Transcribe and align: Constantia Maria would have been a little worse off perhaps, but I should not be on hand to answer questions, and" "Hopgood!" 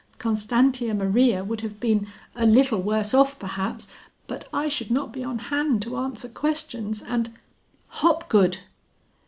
Constantia 0.17 0.95
Maria 0.95 1.43
would 1.43 1.61
have 1.61 1.79
been 1.79 2.07
a 2.35 2.43
little 2.43 2.81
worse 2.81 3.13
off 3.13 3.37
perhaps, 3.37 3.87
but 4.25 4.49
I 4.51 4.67
should 4.67 4.89
not 4.89 5.11
be 5.13 5.23
on 5.23 5.37
hand 5.37 5.83
to 5.83 5.95
answer 5.97 6.27
questions, 6.27 7.03
and" 7.03 7.31
"Hopgood!" 8.01 8.57